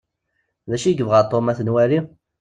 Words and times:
D 0.69 0.71
acu 0.75 0.87
i 0.87 0.91
yebɣa 0.97 1.21
Tom 1.29 1.45
ad 1.51 1.55
t-nwali? 1.57 1.99